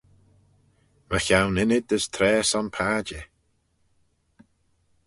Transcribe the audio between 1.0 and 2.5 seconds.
Mychione ynnyd as traa